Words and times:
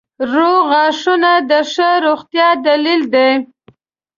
•روغ 0.33 0.61
غاښونه 0.71 1.31
د 1.49 1.51
ښه 1.71 1.89
روغتیا 2.05 2.47
دلیل 2.67 3.01
دی. 3.13 3.31